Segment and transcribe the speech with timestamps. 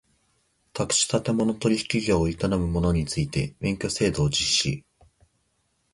[0.73, 4.83] 宅地建物取引業を営む者について免許制度を実施